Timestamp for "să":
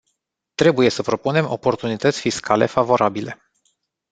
0.89-1.01